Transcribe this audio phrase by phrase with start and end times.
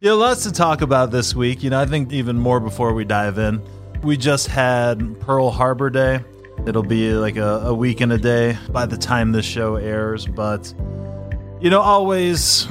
[0.00, 1.64] Yeah, lots to talk about this week.
[1.64, 3.60] You know, I think even more before we dive in.
[4.04, 6.20] We just had Pearl Harbor Day.
[6.68, 10.24] It'll be like a, a week and a day by the time this show airs,
[10.24, 10.72] but
[11.60, 12.68] you know, always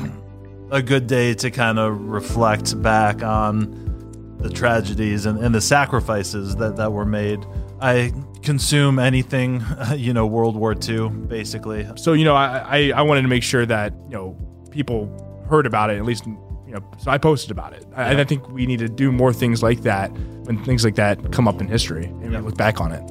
[0.72, 6.56] a good day to kind of reflect back on the tragedies and, and the sacrifices
[6.56, 7.46] that, that were made.
[7.82, 9.66] I consume anything,
[9.98, 11.90] you know, World War II, basically.
[11.98, 14.38] So you know, I, I I wanted to make sure that you know
[14.72, 16.24] people heard about it at least.
[16.68, 19.12] You know, so I posted about it, I- and I think we need to do
[19.12, 20.10] more things like that
[20.46, 23.04] when things like that come up in history and we look back on it.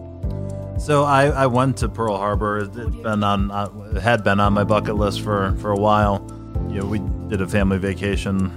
[0.80, 2.58] So I, I went to Pearl Harbor.
[2.58, 6.22] It's been on, uh, had been on my bucket list for, for a while.
[6.68, 6.98] You know, we
[7.30, 8.52] did a family vacation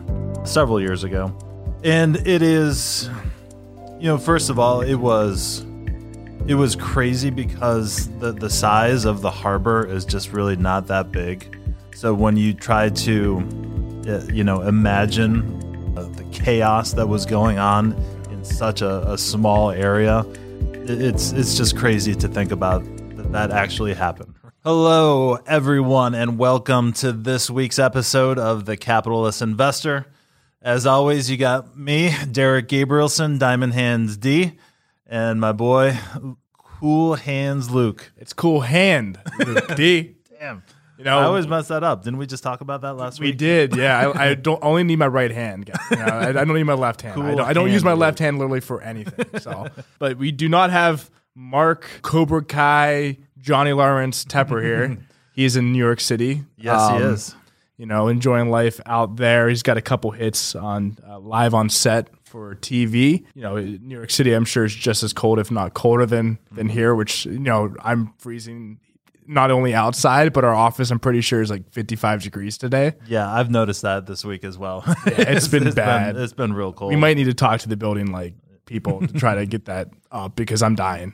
[0.45, 1.33] several years ago,
[1.83, 3.09] and it is,
[3.99, 5.65] you know, first of all, it was,
[6.45, 11.11] it was crazy because the the size of the harbor is just really not that
[11.13, 11.55] big.
[11.95, 13.39] So when you try to,
[14.09, 15.43] you know, imagine
[15.95, 17.93] uh, the chaos that was going on
[18.31, 20.25] in such a, a small area,
[20.85, 22.83] it's it's just crazy to think about
[23.17, 24.33] that that actually happened.
[24.63, 30.07] Hello, everyone, and welcome to this week's episode of the Capitalist Investor.
[30.61, 34.57] As always, you got me, Derek Gabrielsen, Diamond Hands D,
[35.05, 35.97] and my boy,
[36.57, 38.11] Cool Hands Luke.
[38.17, 40.15] It's cool hand, Luke D.
[40.39, 40.63] Damn,
[40.99, 42.03] You know, I always mess that up.
[42.03, 43.33] Didn't we just talk about that last we week?
[43.35, 43.75] We did.
[43.75, 45.71] Yeah, I, I don't only need my right hand.
[45.89, 47.23] You know, I, I don't need my left hand.
[47.23, 49.39] I don't, I don't use my left hand literally for anything.
[49.39, 54.97] So, but we do not have Mark Cobra Kai Johnny Lawrence Tepper here.
[55.31, 56.43] He's in New York City.
[56.57, 57.35] Yes, he Um, is.
[57.77, 59.47] you know, enjoying life out there.
[59.47, 63.23] He's got a couple hits on uh, live on set for TV.
[63.35, 66.39] You know, New York City, I'm sure is just as cold, if not colder than
[66.51, 66.93] than here.
[66.93, 68.81] Which you know, I'm freezing.
[69.31, 72.93] Not only outside, but our office, I'm pretty sure is like 55 degrees today.
[73.05, 74.83] Yeah, I've noticed that this week as well.
[75.05, 76.17] it's been bad.
[76.17, 76.89] it's been real cold.
[76.89, 78.33] We might need to talk to the building like
[78.65, 81.13] people to try to get that up because I'm dying.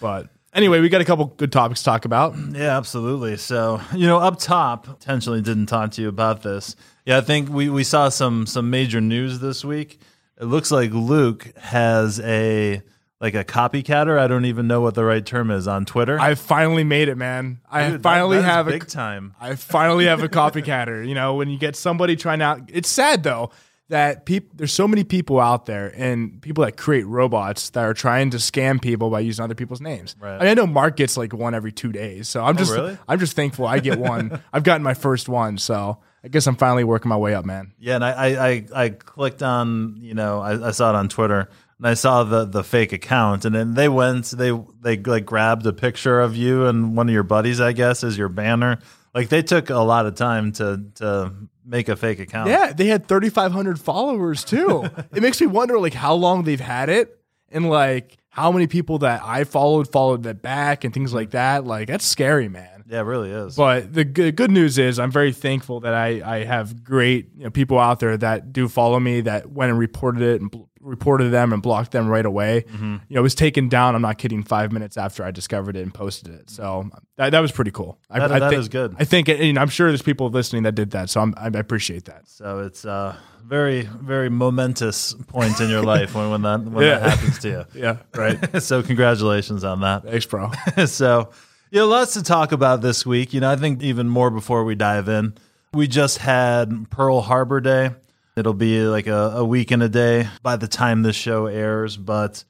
[0.00, 2.36] But anyway, we got a couple good topics to talk about.
[2.52, 3.36] Yeah, absolutely.
[3.36, 6.76] So, you know, up top, intentionally didn't talk to you about this.
[7.04, 10.00] Yeah, I think we, we saw some some major news this week.
[10.40, 12.82] It looks like Luke has a
[13.20, 14.18] like a copycatter.
[14.18, 16.18] I don't even know what the right term is on Twitter.
[16.18, 17.60] I finally made it, man.
[17.70, 19.34] I Dude, that- finally that is have big a time.
[19.40, 21.06] I finally have a copycatter.
[21.06, 23.50] You know, when you get somebody trying out, it's sad though
[23.90, 27.92] that people there's so many people out there and people that create robots that are
[27.92, 30.16] trying to scam people by using other people's names.
[30.18, 30.34] Right.
[30.34, 32.58] Oh, I, mean, I know Mark gets like one every two days, so I'm oh,
[32.58, 32.96] just really?
[33.06, 34.40] I'm just thankful I get one.
[34.52, 37.72] I've gotten my first one, so I guess I'm finally working my way up, man.
[37.80, 41.08] Yeah, and I, I, I, I clicked on, you know, I, I saw it on
[41.08, 41.48] Twitter
[41.80, 44.50] and I saw the, the fake account and then they went, they,
[44.82, 48.18] they like grabbed a picture of you and one of your buddies, I guess, as
[48.18, 48.80] your banner.
[49.14, 51.32] Like they took a lot of time to, to
[51.64, 52.50] make a fake account.
[52.50, 54.90] Yeah, they had 3,500 followers too.
[55.14, 57.18] it makes me wonder like how long they've had it
[57.48, 61.64] and like how many people that I followed followed that back and things like that.
[61.64, 62.84] Like that's scary, man.
[62.90, 63.56] Yeah, it really is.
[63.56, 67.44] But the good, good news is I'm very thankful that I, I have great you
[67.44, 70.64] know, people out there that do follow me that went and reported it and bl-
[70.80, 72.64] reported them and blocked them right away.
[72.68, 72.92] Mm-hmm.
[73.08, 73.94] You know, it was taken down.
[73.94, 74.42] I'm not kidding.
[74.42, 77.98] Five minutes after I discovered it and posted it, so that, that was pretty cool.
[78.08, 78.96] I, That- I that think, is good.
[78.98, 82.06] I think, and I'm sure there's people listening that did that, so I'm, I appreciate
[82.06, 82.28] that.
[82.28, 86.98] So it's a very, very momentous point in your life when, when that when Yeah.
[87.00, 87.64] that happens to you.
[87.74, 88.62] Yeah, right.
[88.62, 90.04] so congratulations on that.
[90.04, 90.50] Thanks, bro.
[90.86, 91.30] so,
[91.70, 93.32] you know, lots to talk about this week.
[93.34, 95.34] You know, I think even more before we dive in.
[95.72, 97.90] We just had Pearl Harbor Day.
[98.36, 101.96] It'll be like a, a week and a day by the time this show airs,
[101.96, 102.44] but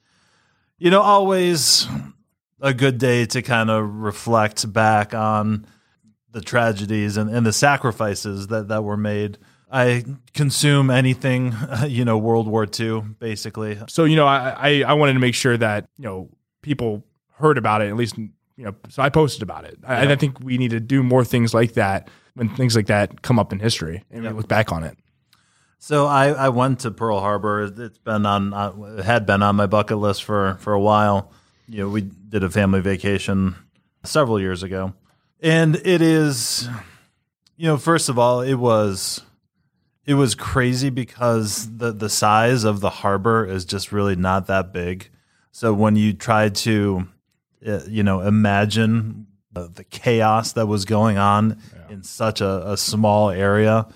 [0.78, 1.86] you know, always
[2.60, 5.66] a good day to kind of reflect back on
[6.32, 9.38] the tragedies and, and the sacrifices that, that were made.
[9.70, 10.04] I
[10.34, 11.54] consume anything,
[11.86, 13.78] you know, World War II, basically.
[13.88, 16.28] So you know, I, I I wanted to make sure that you know
[16.62, 17.04] people
[17.34, 18.18] heard about it at least.
[18.18, 21.02] You know, so I posted about it, I, and I think we need to do
[21.02, 24.48] more things like that when things like that come up in history and we look
[24.48, 24.98] back on it.
[25.82, 27.62] So I, I went to Pearl Harbor.
[27.62, 31.32] It's been on, uh, had been on my bucket list for, for a while.
[31.68, 33.56] You know, we did a family vacation
[34.04, 34.92] several years ago,
[35.41, 36.68] and it is,
[37.56, 39.22] you know, first of all, it was,
[40.04, 44.74] it was crazy because the the size of the harbor is just really not that
[44.74, 45.09] big.
[45.50, 47.09] So when you try to,
[47.66, 52.77] uh, you know, imagine the, the chaos that was going on in such a, a
[52.77, 53.86] small area,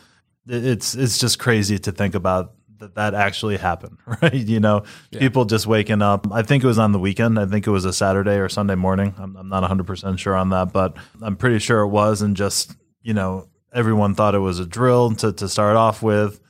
[0.46, 4.34] it's it's just crazy to think about that that actually happened, right?
[4.34, 6.26] You know, people just waking up.
[6.32, 7.38] I think it was on the weekend.
[7.38, 9.14] I think it was a Saturday or Sunday morning.
[9.18, 12.22] I'm, I'm not 100 percent sure on that, but I'm pretty sure it was.
[12.22, 16.40] And just you know, everyone thought it was a drill to to start off with.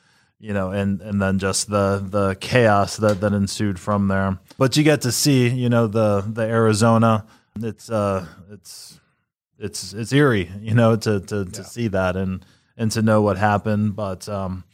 [0.40, 4.38] you know, and and then just the the chaos that that ensued from there.
[4.58, 7.26] But you get to see, you know, the the Arizona.
[7.60, 9.00] It's uh, it's
[9.58, 12.44] it's it's eerie, you know, to to to see that and
[12.76, 13.96] and to know what happened.
[13.96, 14.64] But um,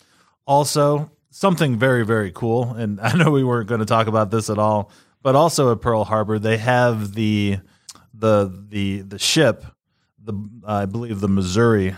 [0.47, 2.75] also something very very cool.
[2.75, 4.91] And I know we weren't going to talk about this at all,
[5.23, 7.59] but also at Pearl Harbor they have the
[8.15, 9.65] the the the ship,
[10.23, 10.35] the
[10.67, 11.95] I believe the Missouri,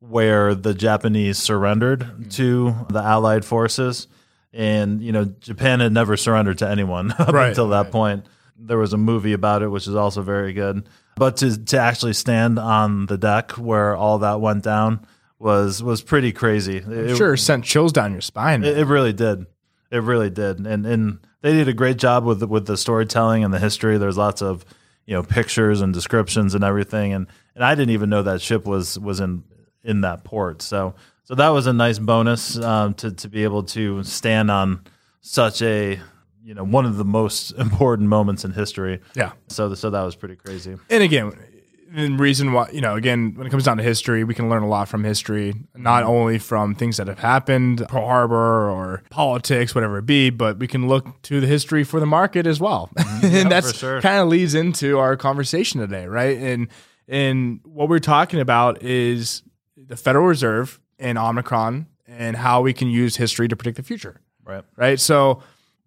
[0.00, 4.08] where the Japanese surrendered to the Allied forces,
[4.52, 7.92] and you know Japan had never surrendered to anyone up Right, until that right.
[7.92, 8.26] point.
[8.64, 10.88] There was a movie about it, which is also very good.
[11.16, 15.06] But to to actually stand on the deck where all that went down
[15.42, 16.76] was was pretty crazy.
[16.78, 18.64] It- sure, sent chills down your spine.
[18.64, 19.46] it, it really did.
[19.90, 23.44] It really did, and and they did a great job with the, with the storytelling
[23.44, 23.98] and the history.
[23.98, 24.64] There's lots of
[25.04, 28.64] you know pictures and descriptions and everything, and and I didn't even know that ship
[28.64, 29.42] was was in
[29.84, 30.62] in that port.
[30.62, 30.94] So
[31.24, 34.80] so that was a nice bonus um, to to be able to stand on
[35.20, 36.00] such a
[36.42, 39.00] you know one of the most important moments in history.
[39.14, 39.32] yeah.
[39.48, 40.76] So so that was pretty crazy.
[40.88, 41.32] and again,
[41.94, 44.62] the reason why you know, again, when it comes down to history, we can learn
[44.62, 46.12] a lot from history, not mm-hmm.
[46.12, 50.66] only from things that have happened, Pearl Harbor or politics, whatever it be, but we
[50.66, 53.26] can look to the history for the market as well, mm-hmm.
[53.36, 54.00] and that's for sure.
[54.00, 56.38] kind of leads into our conversation today, right?
[56.38, 56.68] And
[57.08, 59.42] and what we're talking about is
[59.76, 64.20] the Federal Reserve and Omicron and how we can use history to predict the future
[64.44, 64.64] Right.
[64.76, 64.98] right?
[64.98, 65.42] So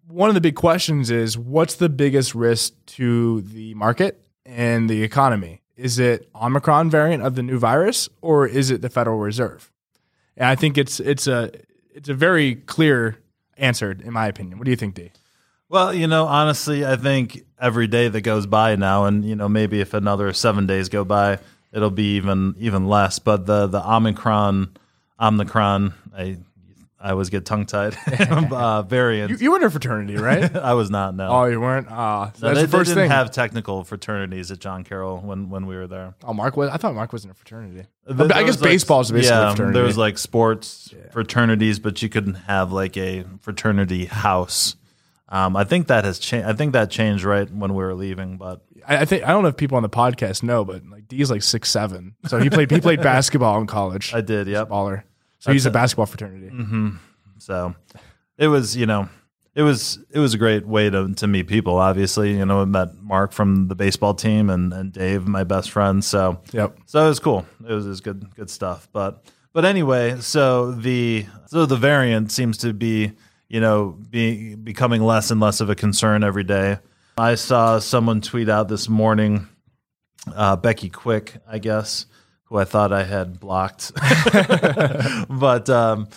[0.08, 5.02] one of the big questions is what's the biggest risk to the market and the
[5.02, 5.62] economy?
[5.76, 9.70] Is it Omicron variant of the new virus or is it the Federal Reserve?
[10.36, 11.50] And I think it's it's a
[11.94, 13.18] it's a very clear
[13.56, 14.58] answer in my opinion.
[14.58, 15.10] What do you think, D?
[15.68, 19.48] Well, you know, honestly, I think every day that goes by now, and you know,
[19.48, 21.40] maybe if another seven days go by,
[21.72, 23.18] it'll be even even less.
[23.18, 24.76] But the the Omicron,
[25.20, 26.38] Omicron, I
[27.06, 27.96] I always get tongue tied.
[28.30, 29.30] uh, variant.
[29.30, 30.54] You, you were in a fraternity, right?
[30.56, 31.14] I was not.
[31.14, 31.86] No, oh, you weren't.
[31.88, 33.16] Ah, so No, that's they, the first they didn't thing.
[33.16, 36.16] have technical fraternities at John Carroll when when we were there.
[36.24, 36.68] oh, Mark was.
[36.68, 37.86] I thought Mark was in a fraternity.
[38.08, 39.74] I there guess was, like, baseball is basically yeah, a fraternity.
[39.74, 44.74] There was like sports fraternities, but you couldn't have like a fraternity house.
[45.28, 46.48] Um, I think that has changed.
[46.48, 49.42] I think that changed right when we were leaving, but I, I think I don't
[49.42, 52.50] know if people on the podcast know, but like D's like six seven, so he
[52.50, 54.12] played he played basketball in college.
[54.12, 54.48] I did.
[54.48, 54.70] Yep.
[54.70, 55.04] baller.
[55.38, 56.50] So he's a basketball fraternity.
[57.38, 57.74] So
[58.38, 59.08] it was, you know,
[59.54, 61.76] it was it was a great way to to meet people.
[61.76, 65.70] Obviously, you know, I met Mark from the baseball team and and Dave, my best
[65.70, 66.04] friend.
[66.04, 66.78] So Yep.
[66.86, 67.46] so it was cool.
[67.68, 68.88] It was, it was good good stuff.
[68.92, 73.12] But but anyway, so the so the variant seems to be
[73.48, 76.78] you know be becoming less and less of a concern every day.
[77.18, 79.48] I saw someone tweet out this morning,
[80.34, 82.04] uh, Becky Quick, I guess,
[82.46, 83.92] who I thought I had blocked,
[85.28, 86.08] but um,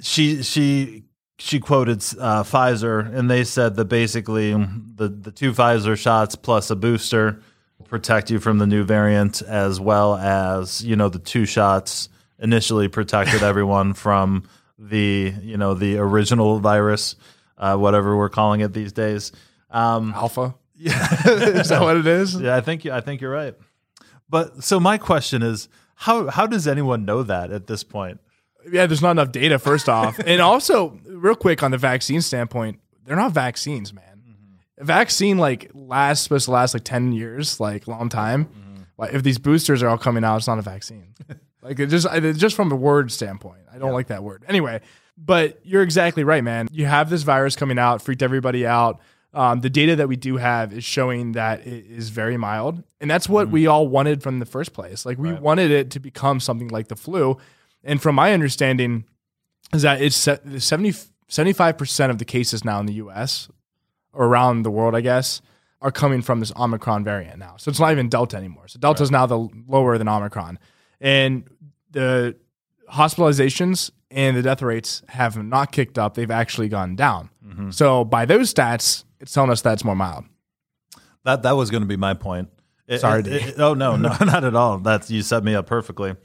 [0.00, 1.04] she she
[1.38, 6.70] she quoted uh, Pfizer, and they said that basically the the two Pfizer shots plus
[6.70, 7.40] a booster
[7.88, 12.88] protect you from the new variant, as well as you know the two shots initially
[12.88, 14.44] protected everyone from
[14.78, 17.16] the you know the original virus,
[17.58, 19.32] uh, whatever we're calling it these days.
[19.70, 20.54] Um, Alpha.
[20.82, 21.06] Yeah.
[21.26, 22.40] is that what it is?
[22.40, 23.54] yeah, I think I think you're right.
[24.30, 28.20] But so my question is, how how does anyone know that at this point?
[28.70, 30.18] Yeah, there's not enough data, first off.
[30.26, 34.04] and also, real quick on the vaccine standpoint, they're not vaccines, man.
[34.78, 38.46] A vaccine like lasts supposed to last like 10 years, like long time.
[38.46, 38.82] Mm-hmm.
[38.96, 41.14] Like if these boosters are all coming out, it's not a vaccine.
[41.62, 43.62] like it just it- just from a word standpoint.
[43.72, 44.44] I don't like that word.
[44.48, 44.80] Anyway,
[45.18, 46.68] but you're exactly right, man.
[46.70, 49.00] You have this virus coming out, freaked everybody out.
[49.32, 53.08] Um, the data that we do have is showing that it is very mild, and
[53.10, 55.06] that's what we all wanted from the first place.
[55.06, 57.36] Like we wanted it to become something like the flu,
[57.84, 59.04] and from my understanding,
[59.72, 60.92] is that it's se- 70,
[61.28, 63.48] 75% of the cases now in the US
[64.12, 65.40] or around the world, I guess,
[65.80, 67.54] are coming from this Omicron variant now.
[67.56, 68.66] So it's not even Delta anymore.
[68.66, 70.58] So Delta is now the lower than Omicron.
[71.00, 71.48] And
[71.92, 72.34] the
[72.92, 76.14] hospitalizations and the death rates have not kicked up.
[76.14, 77.30] They've actually gone down.
[77.70, 80.24] So by those stats, it's telling us that's more mild.
[81.24, 82.48] That that was going to be my point.
[82.86, 84.78] It- Sorry, it- it- oh no, no, not at all.
[84.78, 86.16] That's you set me up perfectly.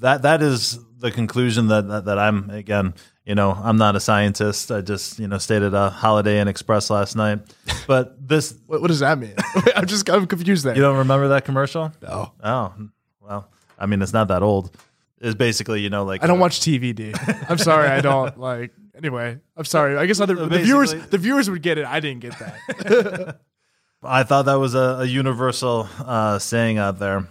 [0.00, 2.94] That that is the conclusion that, that that I'm again.
[3.24, 4.72] You know, I'm not a scientist.
[4.72, 7.38] I just you know stayed at a Holiday Inn Express last night.
[7.88, 9.34] But this, What, what does that mean?
[9.76, 10.74] I'm just I'm confused there.
[10.76, 11.92] you don't remember that commercial?
[12.00, 12.32] no.
[12.42, 12.72] Oh,
[13.20, 14.76] well, I mean, it's not that old.
[15.20, 16.92] It's basically you know like I don't watch TV,
[17.48, 18.72] I'm sorry, I don't like.
[18.96, 19.96] Anyway, I'm sorry.
[19.96, 21.86] I guess other the viewers the viewers would get it.
[21.86, 23.38] I didn't get that.
[24.02, 27.26] I thought that was a, a universal uh, saying out there.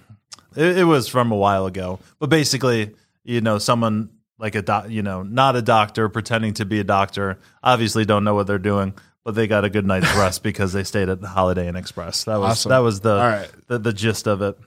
[0.56, 2.92] It, it was from a while ago, but basically,
[3.24, 6.84] you know, someone like a doc, you know, not a doctor pretending to be a
[6.84, 7.38] doctor.
[7.62, 10.84] Obviously, don't know what they're doing, but they got a good night's rest because they
[10.84, 12.24] stayed at the Holiday Inn Express.
[12.24, 12.70] That was Awesome.
[12.70, 13.50] that was the, All right.
[13.68, 14.58] the the gist of it.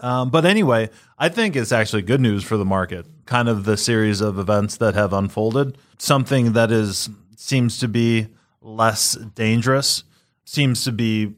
[0.00, 3.06] Um, but anyway, I think it's actually good news for the market.
[3.26, 5.78] Kind of the series of events that have unfolded.
[5.98, 8.28] Something that is seems to be
[8.60, 10.04] less dangerous.
[10.44, 11.34] Seems to be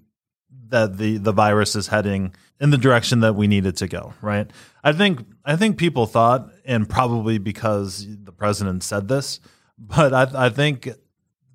[0.69, 4.15] that the the virus is heading in the direction that we need it to go.
[4.21, 4.51] Right.
[4.83, 9.41] I think I think people thought, and probably because the president said this,
[9.79, 10.89] but I, I think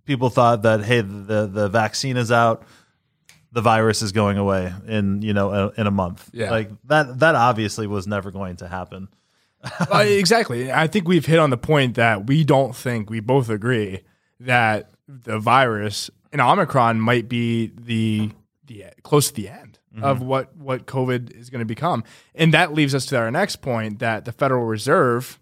[0.05, 2.63] people thought that hey, the the vaccine is out
[3.51, 6.29] the virus is going away in you know a, in a month.
[6.33, 6.51] Yeah.
[6.51, 9.09] like that that obviously was never going to happen.
[9.91, 10.71] Uh, exactly.
[10.71, 14.01] I think we've hit on the point that we don't think we both agree
[14.39, 18.31] that the virus and Omicron might be the
[18.65, 22.03] the close to the end of what what COVID is going to become,
[22.33, 25.39] and that leaves us to our next point that the Federal Reserve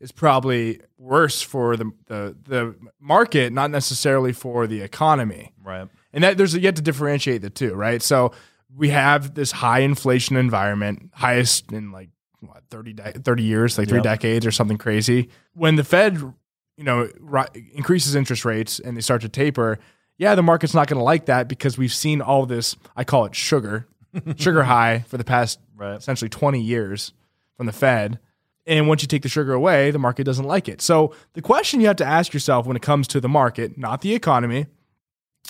[0.00, 5.88] is probably worse for the the, the market, not necessarily for the economy Right.
[6.12, 8.02] And that there's yet to differentiate the two, right?
[8.02, 8.32] So
[8.74, 13.88] we have this high inflation environment, highest in like what 30, de- 30 years, like
[13.88, 14.04] three Yep.
[14.04, 15.28] decades or something crazy.
[15.54, 19.78] When the Fed, you know, ri- increases interest rates and they start to taper,
[20.18, 22.76] yeah, the market's not going to like that because we've seen all this.
[22.96, 23.86] I call it sugar,
[24.36, 25.96] sugar high for the past Right.
[25.96, 27.12] essentially twenty years
[27.56, 28.18] from the Fed.
[28.66, 30.80] And once you take the sugar away, the market doesn't like it.
[30.80, 34.00] So the question you have to ask yourself when it comes to the market, not
[34.02, 34.66] the economy,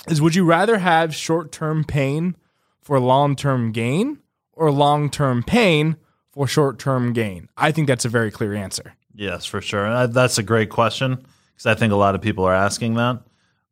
[0.09, 2.37] is would you rather have short term pain
[2.81, 4.19] for long term gain
[4.53, 5.97] or long term pain
[6.31, 7.49] for short term gain?
[7.57, 8.95] I think that's a very clear answer.
[9.15, 10.07] Yes, for sure.
[10.07, 13.23] That's a great question because I think a lot of people are asking that.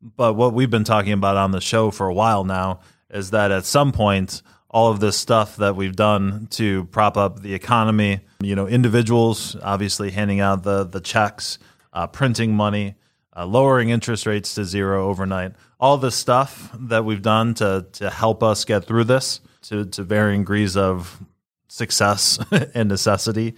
[0.01, 3.51] But what we've been talking about on the show for a while now is that
[3.51, 8.21] at some point, all of this stuff that we've done to prop up the economy,
[8.39, 11.59] you know, individuals obviously handing out the the checks,
[11.93, 12.95] uh, printing money,
[13.35, 18.09] uh, lowering interest rates to zero overnight, all the stuff that we've done to to
[18.09, 21.21] help us get through this to to varying degrees of
[21.67, 22.39] success
[22.73, 23.55] and necessity.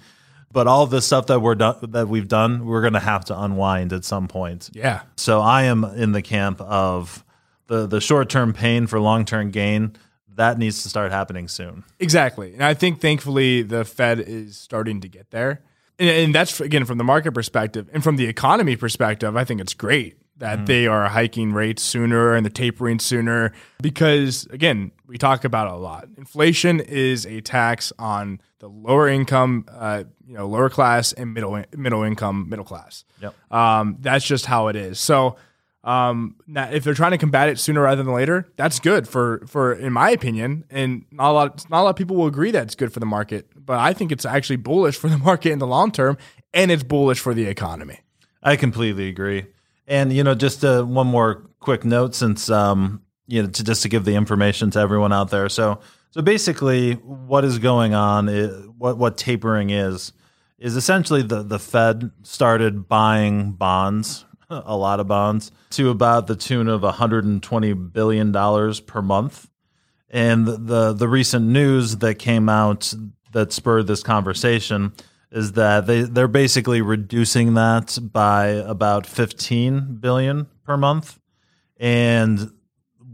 [0.51, 3.39] But all the stuff that we're done that we've done, we're going to have to
[3.41, 4.69] unwind at some point.
[4.73, 5.01] Yeah.
[5.17, 7.25] So I am in the camp of
[7.67, 9.95] the the short term pain for long term gain.
[10.35, 11.83] That needs to start happening soon.
[11.99, 12.53] Exactly.
[12.53, 15.61] And I think thankfully the Fed is starting to get there.
[16.03, 19.73] And, that's again from the market perspective and from the economy perspective, I think it's
[19.73, 25.45] great that they are hiking rates sooner and the tapering sooner because again, we talk
[25.45, 26.07] about it a lot.
[26.17, 31.63] Inflation is a tax on the lower income, uh, you know, lower class and middle
[31.77, 33.05] middle income, middle class.
[33.21, 33.35] Yep.
[33.51, 34.99] Um, that's just how it is.
[34.99, 35.37] So
[35.83, 39.73] um, if they're trying to combat it sooner rather than later, that's good for for
[39.73, 40.63] in my opinion.
[40.69, 42.99] And not a lot not a lot of people will agree that it's good for
[42.99, 46.17] the market, but I think it's actually bullish for the market in the long term,
[46.53, 47.99] and it's bullish for the economy.
[48.41, 49.45] I completely agree.
[49.87, 53.83] And you know, just uh, one more quick note, since um, you know, to, just
[53.83, 55.49] to give the information to everyone out there.
[55.49, 55.79] So,
[56.11, 58.29] so basically, what is going on?
[58.29, 60.13] Is, what what tapering is
[60.59, 64.23] is essentially the the Fed started buying bonds,
[64.65, 69.49] a lot of bonds, to about the tune of 120 billion dollars per month.
[70.09, 72.93] And the, the recent news that came out
[73.31, 74.93] that spurred this conversation
[75.31, 81.19] is that they they're basically reducing that by about 15 billion per month.
[81.77, 82.51] And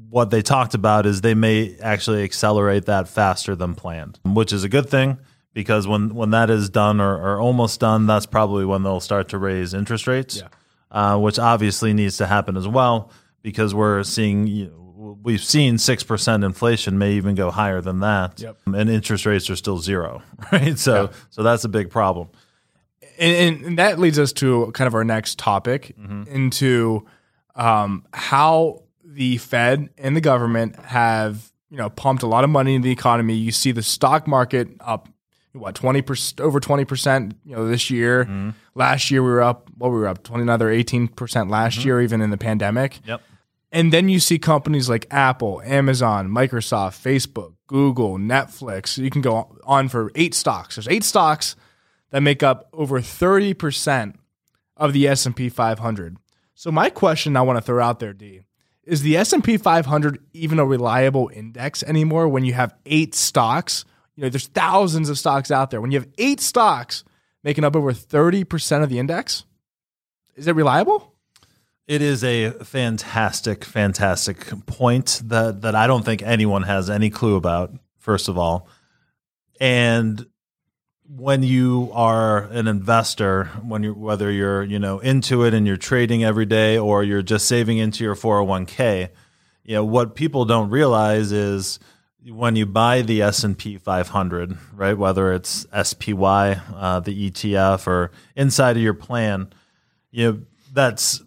[0.09, 4.63] what they talked about is they may actually accelerate that faster than planned which is
[4.63, 5.17] a good thing
[5.53, 9.29] because when when that is done or, or almost done that's probably when they'll start
[9.29, 10.41] to raise interest rates
[10.91, 15.75] uh, which obviously needs to happen as well because we're seeing you know, we've seen
[15.75, 18.57] 6% inflation may even go higher than that Yep.
[18.67, 21.09] and interest rates are still zero right so Yeah.
[21.29, 22.29] so that's a big problem
[23.17, 25.95] And, and, that leads us to kind of our next topic
[26.27, 27.05] into
[27.55, 32.75] um, how the Fed and the government have you know pumped a lot of money
[32.75, 33.33] into the economy.
[33.35, 35.09] You see the stock market up
[35.53, 38.25] what twenty percent over twenty percent you know this year.
[38.25, 38.51] Mm-hmm.
[38.75, 41.87] Last year we were up what we were up twenty another eighteen percent last mm-hmm.
[41.87, 42.99] year even in the pandemic.
[43.05, 43.21] yep
[43.71, 48.97] And then you see companies like Apple, Amazon, Microsoft, Facebook, Google, Netflix.
[48.97, 50.75] You can go on for eight stocks.
[50.75, 51.55] There's eight stocks
[52.11, 54.15] that make up over 30%
[54.75, 56.17] of the S&P 500.
[56.55, 58.41] So my question I want to throw out there, D,
[58.83, 63.85] is the S&P 500 even a reliable index anymore when you have eight stocks?
[64.19, 65.79] You know, there's thousands of stocks out there.
[65.79, 67.05] When you have eight stocks
[67.41, 69.45] making up over 30% of the index,
[70.35, 71.15] is it reliable?
[71.87, 77.37] It is a fantastic, fantastic point that that I don't think anyone has any clue
[77.37, 77.73] about.
[77.97, 78.67] First of all,
[79.57, 80.25] and
[81.07, 85.77] when you are an investor, when you whether you're you know into it and you're
[85.77, 89.11] trading every day or you're just saving into your 401k,
[89.63, 91.79] you know what people don't realize is
[92.27, 98.77] when you buy the S&P 500, right, whether it's SPY, uh, the ETF or inside
[98.77, 99.51] of your plan,
[100.11, 100.41] you know
[100.73, 101.21] that's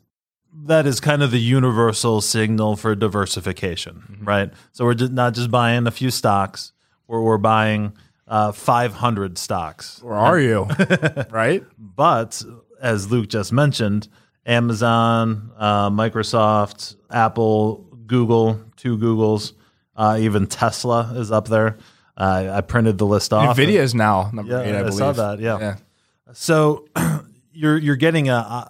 [0.54, 4.24] that is kind of the universal signal for diversification, mm-hmm.
[4.24, 4.50] right?
[4.72, 6.72] So we're just not just buying a few stocks,
[7.06, 7.94] we're, we're buying
[8.28, 10.00] uh, 500 stocks.
[10.02, 10.64] Or are you?
[11.30, 11.64] right?
[11.78, 12.42] But
[12.80, 14.08] as Luke just mentioned,
[14.44, 19.52] Amazon, uh, Microsoft, Apple, Google, two Googles,
[19.96, 21.78] uh, even Tesla is up there.
[22.16, 23.56] Uh, I printed the list off.
[23.56, 24.84] Nvidia is now number yeah, eight.
[24.84, 25.40] I, I saw that.
[25.40, 25.58] Yeah.
[25.58, 25.76] yeah.
[26.32, 26.86] So
[27.52, 28.68] you're you're getting a uh,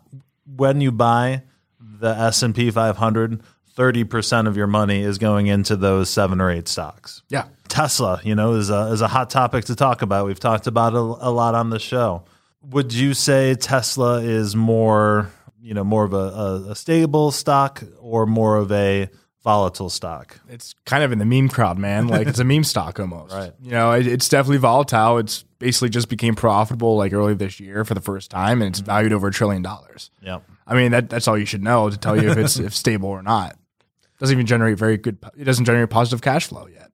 [0.56, 1.42] when you buy
[1.80, 3.42] the S and P 500,
[3.76, 7.22] 30% of your money is going into those seven or eight stocks.
[7.28, 7.46] Yeah.
[7.68, 10.26] Tesla, you know, is a, is a hot topic to talk about.
[10.26, 12.24] We've talked about it a, a lot on the show.
[12.70, 17.82] Would you say Tesla is more, you know, more of a, a, a stable stock
[17.98, 19.08] or more of a
[19.42, 20.40] volatile stock?
[20.48, 22.08] It's kind of in the meme crowd, man.
[22.08, 23.32] Like it's a meme stock almost.
[23.42, 23.52] Right.
[23.62, 25.18] You know, it, it's definitely volatile.
[25.18, 28.80] It's basically just became profitable like early this year for the first time, and it's
[28.80, 28.86] mm-hmm.
[28.86, 30.10] valued over a trillion dollars.
[30.20, 30.40] Yeah.
[30.66, 33.08] I mean, that that's all you should know to tell you if it's if stable
[33.08, 33.52] or not.
[33.52, 35.18] It Doesn't even generate very good.
[35.36, 36.90] It doesn't generate positive cash flow yet.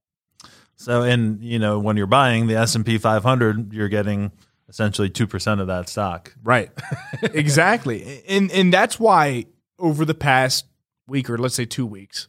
[0.76, 4.32] So, and you know, when you're buying the S and P 500, you're getting
[4.68, 6.34] essentially two percent of that stock.
[6.42, 6.70] Right.
[7.22, 9.46] exactly, and and that's why
[9.78, 10.66] over the past
[11.06, 12.28] week or let's say two weeks,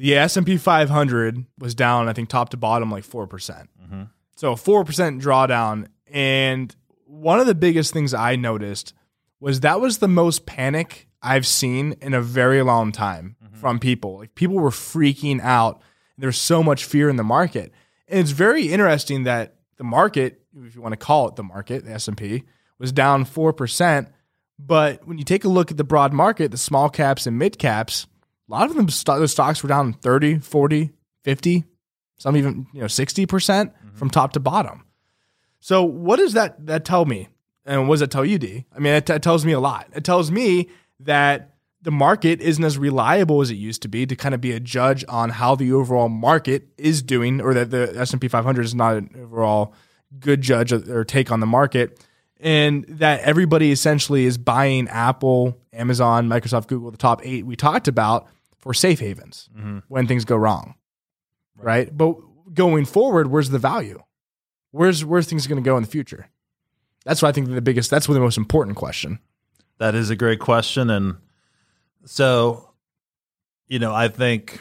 [0.00, 2.08] the S and P 500 was down.
[2.08, 3.68] I think top to bottom like four percent.
[3.82, 4.04] Mm-hmm.
[4.34, 8.94] So four percent drawdown, and one of the biggest things I noticed
[9.40, 13.56] was that was the most panic I've seen in a very long time mm-hmm.
[13.56, 14.16] from people.
[14.16, 15.82] Like people were freaking out.
[16.16, 17.70] There's so much fear in the market.
[18.08, 21.84] And it's very interesting that the market, if you want to call it the market,
[21.84, 22.44] the S&P,
[22.78, 24.08] was down 4%,
[24.58, 27.58] but when you take a look at the broad market, the small caps and mid
[27.58, 28.06] caps,
[28.50, 30.90] a lot of them those stocks were down 30, 40,
[31.22, 31.64] 50,
[32.18, 34.86] some even, you know, 60% mm hmm from top to bottom.
[35.58, 37.28] So what does that that tell me?
[37.66, 38.64] And what does it tell you, D?
[38.74, 39.88] I mean, it, t- it tells me a lot.
[39.92, 40.70] It tells me
[41.00, 44.52] that the market isn't as reliable as it used to be to kind of be
[44.52, 48.28] a judge on how the overall market is doing, or that the S and P
[48.28, 49.74] 500 is not an overall
[50.18, 52.02] good judge or take on the market,
[52.40, 57.86] and that everybody essentially is buying Apple, Amazon, Microsoft, Google, the top eight we talked
[57.86, 58.28] about
[58.60, 59.78] for safe havens mm-hmm.
[59.88, 60.74] when things go wrong,
[61.56, 61.64] right.
[61.64, 61.96] right?
[61.96, 62.16] But
[62.54, 64.02] going forward, where's the value?
[64.70, 66.28] Where's where's things going to go in the future?
[67.04, 67.90] That's what I think the biggest.
[67.90, 69.18] That's the most important question.
[69.78, 70.90] That is a great question.
[70.90, 71.16] And
[72.04, 72.70] so,
[73.66, 74.60] you know, I think,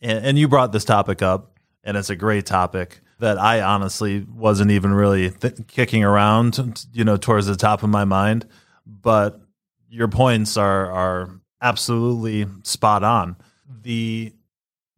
[0.00, 4.26] and, and you brought this topic up, and it's a great topic that I honestly
[4.34, 8.46] wasn't even really th- kicking around, you know, towards the top of my mind.
[8.86, 9.40] But
[9.88, 13.36] your points are are absolutely spot on.
[13.82, 14.32] The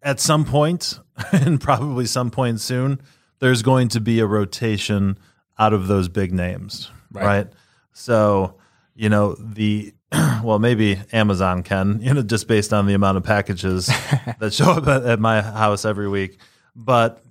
[0.02, 0.98] at some point,
[1.32, 3.00] and probably some point soon,
[3.38, 5.18] there's going to be a rotation
[5.58, 7.24] out of those big names, right?
[7.24, 7.46] right?
[7.94, 8.56] So
[8.96, 9.94] you know the
[10.42, 13.86] well maybe amazon can you know just based on the amount of packages
[14.38, 16.38] that show up at, at, my house every week
[16.74, 17.22] but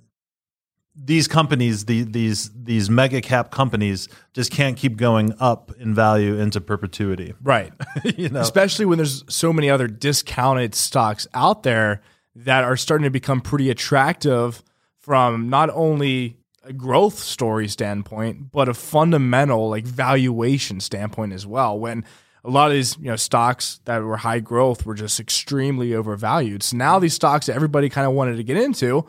[0.96, 6.38] these companies the, these these mega cap companies just can't keep going up in value
[6.38, 7.72] into perpetuity right
[8.16, 12.00] you know especially when there's so many other discounted stocks out there
[12.34, 14.62] that are starting to become pretty attractive
[14.98, 21.78] from not only a growth story standpoint, but a fundamental like valuation standpoint as well.
[21.78, 22.04] When
[22.44, 26.62] a lot of these you know stocks that were high growth were just extremely overvalued.
[26.62, 29.06] So now these stocks that everybody kind of wanted to get into,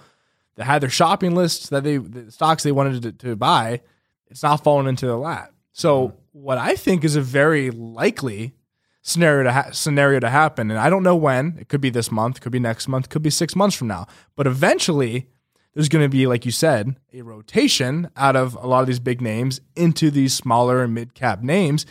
[0.58, 3.82] that had their shopping lists that they the stocks they wanted to, to buy,
[4.30, 5.54] it's not falling into the lap.
[5.72, 6.17] So mm-hmm.
[6.34, 8.56] what I think is a very likely
[9.04, 11.58] scenario to ha- scenario to happen, and I don't know when.
[11.60, 14.08] It could be this month, could be next month, could be six months from now.
[14.36, 15.28] But eventually,
[15.74, 19.00] there's going to be, like you said, a rotation out of a lot of these
[19.00, 21.86] big names into these smaller and mid cap names.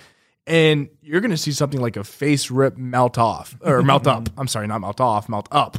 [0.48, 4.28] And you're going to see something like a face rip melt off or melt up.
[4.36, 5.78] I'm sorry, not melt off, melt up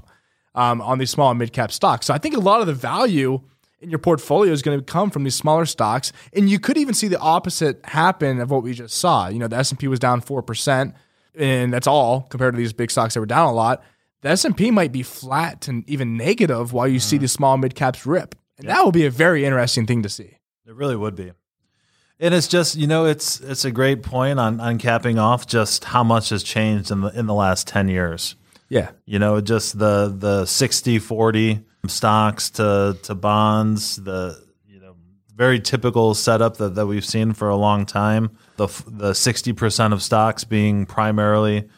[0.58, 2.08] um, on these small and mid cap stocks.
[2.08, 3.39] So I think a lot of the value
[3.80, 6.12] in your portfolio is going to come from these smaller stocks.
[6.34, 9.28] And you could even see the opposite happen of what we just saw.
[9.28, 10.93] You know, the S&P was down 4%,
[11.36, 13.84] and that's all compared to these big stocks that were down a lot
[14.22, 17.04] the S&P might be flat and even negative while you mm.
[17.04, 18.36] see the small mid caps rip.
[18.58, 18.76] And yep.
[18.76, 20.38] that will be a very interesting thing to see.
[20.65, 21.32] It really would be.
[22.20, 25.86] And it's just, you know, it's it's a great point on, on capping off just
[25.86, 28.36] how much has changed in the in the last 10 years.
[28.69, 28.91] Yeah.
[29.06, 34.95] You know, just the the 60 40 stocks to to bonds, the you know,
[35.36, 38.38] very typical setup that, that we've seen for a long time.
[38.58, 41.69] The the sixty percent of stocks being primarily,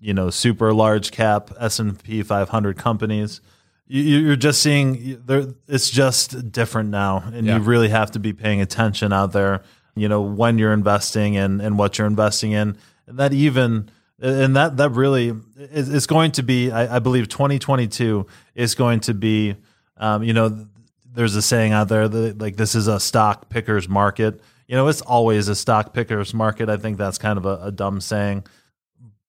[0.00, 3.40] you know, super large cap S and P five hundred companies.
[3.86, 5.44] You, are just seeing there.
[5.68, 7.58] It's just different now, and Yeah.
[7.58, 9.62] you really have to be paying attention out there.
[9.94, 13.90] You know when you're investing and and what you're investing in, and that even
[14.20, 16.70] and that that really is, is going to be.
[16.70, 19.56] I, I believe 2022 is going to be.
[19.96, 20.66] Um, you know,
[21.12, 24.40] there's a saying out there that like this is a stock pickers market.
[24.66, 26.68] You know, it's always a stock pickers market.
[26.68, 28.44] I think that's kind of a, a dumb saying,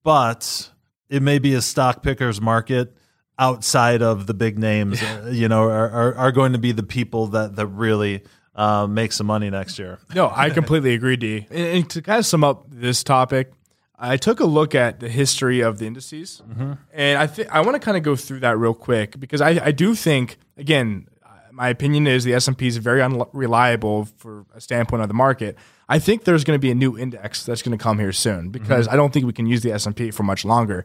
[0.04, 0.70] but
[1.10, 2.96] it may be a stock pickers market
[3.38, 5.02] outside of the big names.
[5.02, 8.24] uh, You know, are, are are going to be the people that that really
[8.56, 10.00] uh, make some money next year.
[10.14, 11.46] No, I completely agree, D.
[11.50, 13.52] And, and to kind of sum up this topic,
[13.98, 16.74] I took a look at the history of the indices, mm-hmm.
[16.94, 19.68] and I think I want to kind of go through that real quick because I,
[19.68, 21.08] I do think, again,
[21.56, 25.14] my opinion is the S and P is very unreliable for a standpoint of the
[25.14, 25.58] market.
[25.88, 28.50] I think there's going to be a new index that's going to come here soon
[28.50, 28.94] because mm-hmm.
[28.94, 30.84] I don't think we can use the S and P for much longer.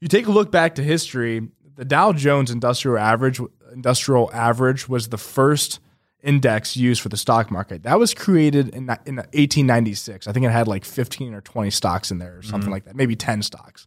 [0.00, 1.48] You take a look back to history.
[1.74, 3.40] The Dow Jones Industrial Average
[3.72, 5.80] Industrial Average was the first
[6.22, 7.82] index used for the stock market.
[7.82, 10.26] That was created in, in 1896.
[10.26, 12.72] I think it had like 15 or 20 stocks in there or something mm-hmm.
[12.72, 13.86] like that, maybe 10 stocks.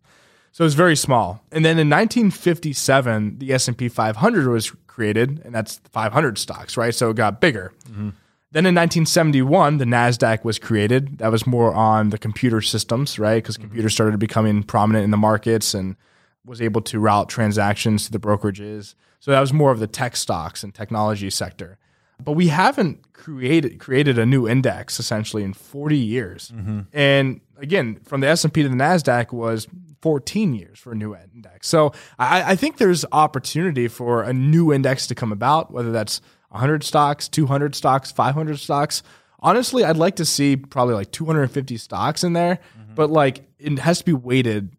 [0.52, 1.42] So it was very small.
[1.52, 6.96] And then in 1957, the S&P 500 was created, and that's 500 stocks, right?
[6.96, 7.74] So it got bigger.
[7.90, 8.10] Mm-hmm.
[8.52, 11.18] Then in 1971, the NASDAQ was created.
[11.18, 13.44] That was more on the computer systems, right?
[13.44, 13.64] Because mm-hmm.
[13.64, 15.98] computers started becoming prominent in the markets and
[16.46, 18.96] was able to route transactions to the brokerages.
[19.20, 21.78] So that was more of the tech stocks and technology sector.
[22.24, 26.52] But we haven't created created a new index essentially in 40 years.
[26.56, 26.82] Mm-hmm.
[26.94, 29.68] And again, from the S&P to the NASDAQ was
[30.02, 31.68] 14 years for a new index.
[31.68, 36.22] So I, I think there's opportunity for a new index to come about, whether that's
[36.50, 39.04] 100 stocks, 200 stocks, 500 stocks.
[39.40, 42.96] Honestly, I'd like to see probably like 250 stocks in there, mm-hmm.
[42.96, 44.76] but like it has to be weighted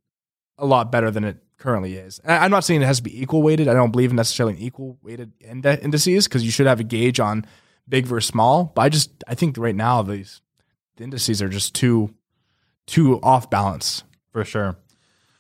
[0.59, 2.21] a lot better than it currently is.
[2.21, 3.67] And I'm not saying it has to be equal weighted.
[3.67, 7.45] I don't believe in necessarily equal weighted indices because you should have a gauge on
[7.89, 8.71] big versus small.
[8.73, 10.41] But I just I think right now these
[10.95, 12.15] the indices are just too
[12.87, 14.05] too off balance.
[14.31, 14.77] For sure.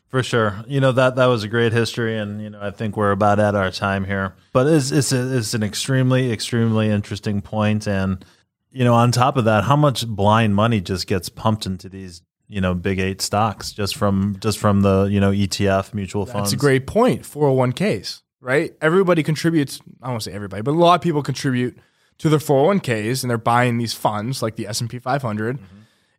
[0.08, 0.64] For sure.
[0.66, 3.38] You know, that that was a great history and you know, I think we're about
[3.38, 4.34] at our time here.
[4.52, 8.24] But it's it's, a, it's an extremely extremely interesting point and
[8.72, 12.20] you know, on top of that, how much blind money just gets pumped into these,
[12.48, 16.50] you know, big 8 stocks just from just from the, you know, ETF mutual funds.
[16.50, 17.22] That's a great point.
[17.22, 18.74] 401ks, right?
[18.80, 19.80] Everybody contributes.
[20.02, 21.78] I won't say everybody, but a lot of people contribute
[22.18, 25.64] to their 401ks, and they're buying these funds like the S and P 500, mm-hmm.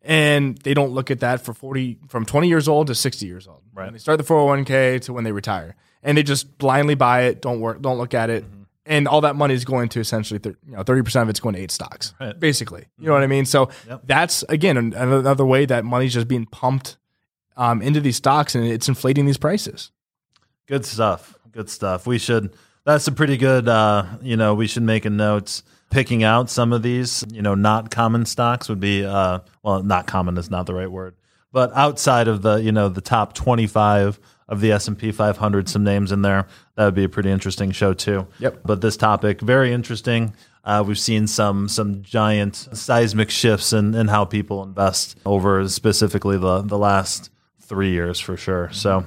[0.04, 3.48] and they don't look at that for 40 from 20 years old to 60 years
[3.48, 3.62] old.
[3.74, 3.92] Right.
[3.92, 7.42] They start the 401k to when they retire, and they just blindly buy it.
[7.42, 7.82] Don't work.
[7.82, 8.44] Don't look at it.
[8.44, 8.57] Mm-hmm.
[8.88, 11.40] And all that money is going to essentially, thir- you know, thirty percent of it's
[11.40, 12.40] going to eight stocks, Right.
[12.40, 12.86] basically.
[12.98, 13.46] You know what I mean?
[13.46, 14.02] So Yep.
[14.06, 16.98] that's again an- another way that money's just being pumped
[17.58, 19.92] um, into these stocks, and it's inflating these prices.
[20.68, 21.36] Good stuff.
[21.52, 22.06] Good stuff.
[22.08, 22.54] We should.
[22.86, 23.68] That's a pretty good.
[23.68, 25.62] Uh, you know, we should make a note.
[25.90, 29.06] Picking out some of these, you know, not common stocks would be.
[29.06, 31.16] Uh, well, not common is not the right word,
[31.54, 35.68] but outside of the, you know, the top twenty-five of the S and P 500,
[35.68, 36.48] some names in there.
[36.76, 38.28] That would be a pretty interesting show too.
[38.40, 38.62] Yep.
[38.64, 40.34] But this topic very interesting.
[40.64, 46.38] Uh, we've seen some some giant seismic shifts in, in how people invest over specifically
[46.38, 47.30] the the last
[47.62, 48.70] three years for sure.
[48.72, 49.06] So.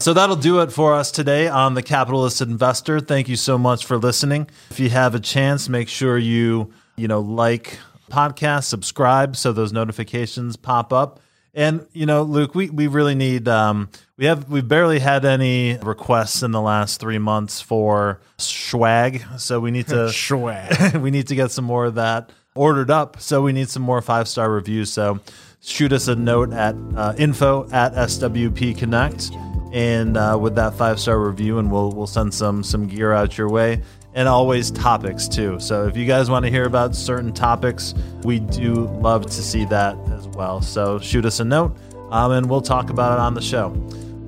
[0.00, 3.00] So that'll do it for us today on The Capitalist Investor.
[3.00, 4.48] Thank you so much for listening.
[4.70, 9.72] If you have a chance, make sure you, you know, like podcast, subscribe so those
[9.72, 11.18] notifications pop up.
[11.54, 15.76] And you know, Luke, we, we really need um, we have we've barely had any
[15.78, 20.96] requests in the last three months for swag, so we need to Swag.
[20.96, 23.20] we need to get some more of that ordered up.
[23.20, 24.92] So we need some more five star reviews.
[24.92, 25.20] So
[25.60, 29.30] shoot us a note at uh, info at SWP Connect,
[29.72, 33.38] and uh, with that five star review, and we'll we'll send some some gear out
[33.38, 33.82] your way.
[34.18, 35.60] And always topics too.
[35.60, 39.64] So if you guys want to hear about certain topics, we do love to see
[39.66, 40.60] that as well.
[40.60, 41.76] So shoot us a note,
[42.10, 43.72] um, and we'll talk about it on the show.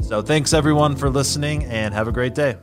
[0.01, 2.57] So thanks everyone for listening, and have a great day.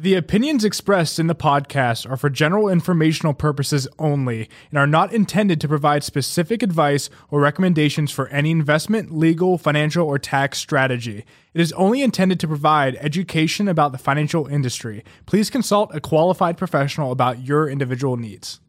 [0.00, 5.12] The opinions expressed in the podcast are for general informational purposes only and are not
[5.12, 11.24] intended to provide specific advice or recommendations for any investment, legal, financial, or tax strategy.
[11.52, 15.02] It is only intended to provide education about the financial industry.
[15.26, 18.60] Please consult a qualified professional about your individual needs.